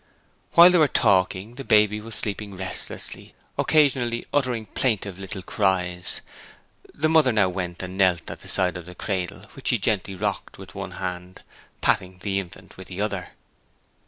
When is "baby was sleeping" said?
1.63-2.57